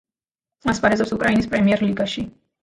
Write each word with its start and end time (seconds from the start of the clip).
ასპარეზობს 0.73 1.13
უკრაინის 1.17 1.49
პრემიერ-ლიგაში. 1.53 2.25